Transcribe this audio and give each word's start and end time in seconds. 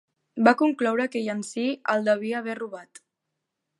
Va 0.45 0.53
concloure 0.61 1.05
que 1.15 1.21
Yancy 1.27 1.67
el 1.95 2.09
devia 2.09 2.41
haver 2.41 2.57
robat. 2.63 3.03